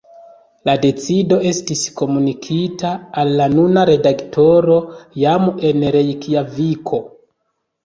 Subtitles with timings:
[0.69, 4.81] La decido estis komunikita al la nuna redaktoro
[5.27, 7.05] jam en Rejkjaviko.